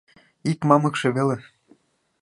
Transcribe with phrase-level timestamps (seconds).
[0.51, 1.37] Ик мамыкше веле.